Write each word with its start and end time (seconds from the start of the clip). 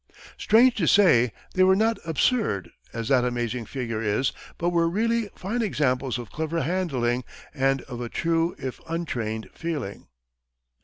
Strange 0.35 0.73
to 0.73 0.87
say, 0.87 1.31
they 1.53 1.63
were 1.63 1.75
not 1.75 1.99
absurd, 2.07 2.71
as 2.91 3.07
that 3.09 3.23
amazing 3.23 3.67
figure 3.67 4.01
is, 4.01 4.31
but 4.57 4.71
were 4.71 4.89
really 4.89 5.29
fine 5.35 5.61
examples 5.61 6.17
of 6.17 6.31
clever 6.31 6.63
handling 6.63 7.23
and 7.53 7.83
of 7.83 8.01
a 8.01 8.09
true, 8.09 8.55
if 8.57 8.79
untrained, 8.89 9.47
feeling. 9.53 10.07